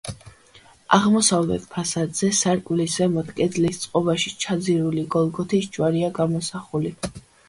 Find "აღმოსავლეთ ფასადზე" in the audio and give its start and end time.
0.95-2.29